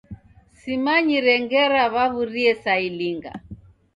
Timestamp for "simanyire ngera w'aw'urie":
0.59-2.53